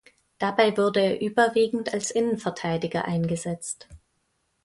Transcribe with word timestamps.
Dabei 0.39 0.75
wurde 0.77 0.99
er 0.99 1.21
überwiegend 1.21 1.93
als 1.93 2.09
Innenverteidiger 2.09 3.05
eingesetzt. 3.05 3.87